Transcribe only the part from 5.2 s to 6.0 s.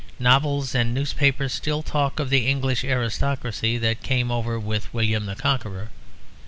the Conqueror.